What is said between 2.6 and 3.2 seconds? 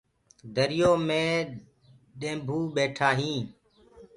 ٻيٺآ